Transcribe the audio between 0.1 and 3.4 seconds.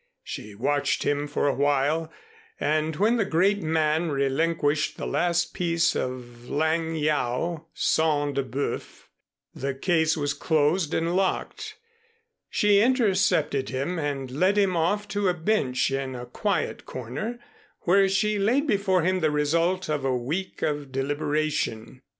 She watched him for a while and when the